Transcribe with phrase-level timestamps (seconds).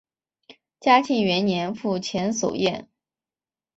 [0.79, 2.89] 嘉庆元年赴千叟宴。